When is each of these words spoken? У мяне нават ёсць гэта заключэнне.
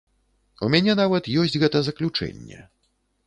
У 0.67 0.69
мяне 0.75 0.95
нават 0.99 1.29
ёсць 1.43 1.59
гэта 1.63 1.83
заключэнне. 1.91 2.65